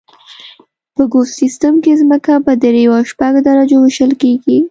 په 0.95 1.03
ګوس 1.11 1.29
سیستم 1.41 1.73
کې 1.83 1.93
ځمکه 2.01 2.33
په 2.45 2.51
دریو 2.63 2.91
او 2.97 3.03
شپږو 3.11 3.39
درجو 3.47 3.77
ویشل 3.81 4.11
کیږي 4.21 4.57